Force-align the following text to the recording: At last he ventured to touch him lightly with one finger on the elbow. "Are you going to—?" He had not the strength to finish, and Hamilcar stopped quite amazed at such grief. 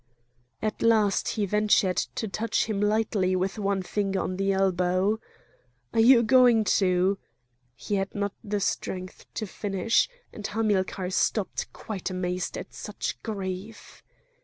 At 0.63 0.81
last 0.81 1.27
he 1.27 1.45
ventured 1.45 1.97
to 2.15 2.27
touch 2.27 2.65
him 2.65 2.81
lightly 2.81 3.35
with 3.35 3.59
one 3.59 3.83
finger 3.83 4.19
on 4.21 4.37
the 4.37 4.51
elbow. 4.51 5.19
"Are 5.93 5.99
you 5.99 6.23
going 6.23 6.63
to—?" 6.63 7.19
He 7.75 7.93
had 7.97 8.15
not 8.15 8.33
the 8.43 8.61
strength 8.61 9.27
to 9.35 9.45
finish, 9.45 10.09
and 10.33 10.47
Hamilcar 10.47 11.11
stopped 11.11 11.71
quite 11.71 12.09
amazed 12.09 12.57
at 12.57 12.73
such 12.73 13.21
grief. 13.21 14.01